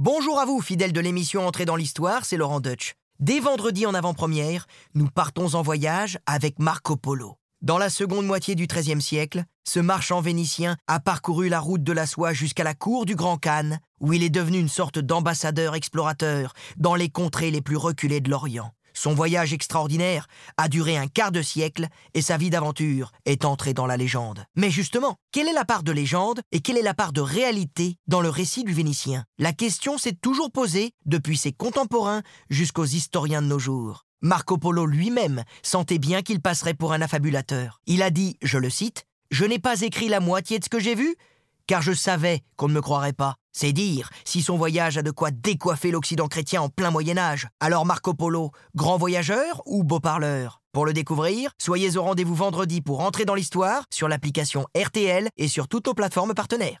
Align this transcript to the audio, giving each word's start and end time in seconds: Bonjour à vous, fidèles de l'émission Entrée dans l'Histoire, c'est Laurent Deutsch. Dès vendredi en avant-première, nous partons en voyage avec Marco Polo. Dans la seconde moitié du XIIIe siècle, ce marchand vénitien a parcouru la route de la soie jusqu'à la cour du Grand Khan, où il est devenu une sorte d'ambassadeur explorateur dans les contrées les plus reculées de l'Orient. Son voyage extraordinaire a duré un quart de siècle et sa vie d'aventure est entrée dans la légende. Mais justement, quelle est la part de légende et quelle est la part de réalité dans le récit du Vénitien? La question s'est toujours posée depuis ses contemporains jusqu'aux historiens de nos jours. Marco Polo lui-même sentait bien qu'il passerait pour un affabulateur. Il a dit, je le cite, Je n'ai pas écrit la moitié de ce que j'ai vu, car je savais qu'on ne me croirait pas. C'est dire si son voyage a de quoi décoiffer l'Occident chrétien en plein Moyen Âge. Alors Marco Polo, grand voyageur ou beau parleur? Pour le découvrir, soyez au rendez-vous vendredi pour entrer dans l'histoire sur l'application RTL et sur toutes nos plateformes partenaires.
Bonjour 0.00 0.38
à 0.38 0.44
vous, 0.44 0.60
fidèles 0.60 0.92
de 0.92 1.00
l'émission 1.00 1.44
Entrée 1.44 1.64
dans 1.64 1.74
l'Histoire, 1.74 2.24
c'est 2.24 2.36
Laurent 2.36 2.60
Deutsch. 2.60 2.94
Dès 3.18 3.40
vendredi 3.40 3.84
en 3.84 3.94
avant-première, 3.94 4.68
nous 4.94 5.08
partons 5.08 5.56
en 5.56 5.62
voyage 5.62 6.20
avec 6.24 6.60
Marco 6.60 6.94
Polo. 6.94 7.34
Dans 7.62 7.78
la 7.78 7.90
seconde 7.90 8.24
moitié 8.24 8.54
du 8.54 8.68
XIIIe 8.68 9.02
siècle, 9.02 9.42
ce 9.68 9.80
marchand 9.80 10.20
vénitien 10.20 10.76
a 10.86 11.00
parcouru 11.00 11.48
la 11.48 11.58
route 11.58 11.82
de 11.82 11.92
la 11.92 12.06
soie 12.06 12.32
jusqu'à 12.32 12.62
la 12.62 12.74
cour 12.74 13.06
du 13.06 13.16
Grand 13.16 13.38
Khan, 13.38 13.78
où 13.98 14.12
il 14.12 14.22
est 14.22 14.30
devenu 14.30 14.60
une 14.60 14.68
sorte 14.68 15.00
d'ambassadeur 15.00 15.74
explorateur 15.74 16.52
dans 16.76 16.94
les 16.94 17.08
contrées 17.08 17.50
les 17.50 17.60
plus 17.60 17.76
reculées 17.76 18.20
de 18.20 18.30
l'Orient. 18.30 18.70
Son 18.98 19.14
voyage 19.14 19.52
extraordinaire 19.52 20.26
a 20.56 20.68
duré 20.68 20.96
un 20.96 21.06
quart 21.06 21.30
de 21.30 21.40
siècle 21.40 21.86
et 22.14 22.20
sa 22.20 22.36
vie 22.36 22.50
d'aventure 22.50 23.12
est 23.26 23.44
entrée 23.44 23.72
dans 23.72 23.86
la 23.86 23.96
légende. 23.96 24.44
Mais 24.56 24.72
justement, 24.72 25.14
quelle 25.30 25.46
est 25.46 25.52
la 25.52 25.64
part 25.64 25.84
de 25.84 25.92
légende 25.92 26.40
et 26.50 26.58
quelle 26.58 26.76
est 26.76 26.82
la 26.82 26.94
part 26.94 27.12
de 27.12 27.20
réalité 27.20 27.94
dans 28.08 28.20
le 28.20 28.28
récit 28.28 28.64
du 28.64 28.72
Vénitien? 28.72 29.24
La 29.38 29.52
question 29.52 29.98
s'est 29.98 30.18
toujours 30.20 30.50
posée 30.50 30.90
depuis 31.06 31.36
ses 31.36 31.52
contemporains 31.52 32.24
jusqu'aux 32.50 32.86
historiens 32.86 33.40
de 33.40 33.46
nos 33.46 33.60
jours. 33.60 34.04
Marco 34.20 34.58
Polo 34.58 34.84
lui-même 34.84 35.44
sentait 35.62 36.00
bien 36.00 36.22
qu'il 36.22 36.42
passerait 36.42 36.74
pour 36.74 36.92
un 36.92 37.00
affabulateur. 37.00 37.80
Il 37.86 38.02
a 38.02 38.10
dit, 38.10 38.36
je 38.42 38.58
le 38.58 38.68
cite, 38.68 39.04
Je 39.30 39.44
n'ai 39.44 39.60
pas 39.60 39.82
écrit 39.82 40.08
la 40.08 40.18
moitié 40.18 40.58
de 40.58 40.64
ce 40.64 40.70
que 40.70 40.80
j'ai 40.80 40.96
vu, 40.96 41.14
car 41.68 41.82
je 41.82 41.92
savais 41.92 42.40
qu'on 42.56 42.66
ne 42.66 42.74
me 42.74 42.80
croirait 42.80 43.12
pas. 43.12 43.36
C'est 43.52 43.72
dire 43.72 44.10
si 44.24 44.42
son 44.42 44.56
voyage 44.56 44.98
a 44.98 45.02
de 45.02 45.12
quoi 45.12 45.30
décoiffer 45.30 45.92
l'Occident 45.92 46.26
chrétien 46.26 46.62
en 46.62 46.68
plein 46.68 46.90
Moyen 46.90 47.18
Âge. 47.18 47.46
Alors 47.60 47.86
Marco 47.86 48.14
Polo, 48.14 48.50
grand 48.74 48.96
voyageur 48.96 49.62
ou 49.66 49.84
beau 49.84 50.00
parleur? 50.00 50.60
Pour 50.72 50.86
le 50.86 50.92
découvrir, 50.92 51.50
soyez 51.58 51.96
au 51.96 52.02
rendez-vous 52.02 52.34
vendredi 52.34 52.80
pour 52.80 53.00
entrer 53.00 53.24
dans 53.24 53.34
l'histoire 53.34 53.84
sur 53.92 54.08
l'application 54.08 54.66
RTL 54.76 55.28
et 55.36 55.48
sur 55.48 55.66
toutes 55.66 55.86
nos 55.86 55.94
plateformes 55.94 56.34
partenaires. 56.34 56.76